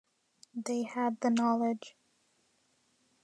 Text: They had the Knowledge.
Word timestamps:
They 0.55 0.81
had 0.81 1.19
the 1.21 1.29
Knowledge. 1.29 1.95